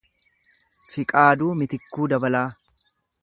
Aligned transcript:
Fiqaaduu 0.93 1.51
Mitikkuu 1.61 2.09
Dabalaa 2.13 2.45